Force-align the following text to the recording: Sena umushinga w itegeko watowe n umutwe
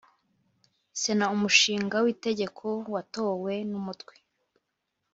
Sena 1.01 1.25
umushinga 1.35 1.95
w 2.03 2.07
itegeko 2.13 2.65
watowe 2.93 3.53
n 3.69 3.71
umutwe 3.79 4.13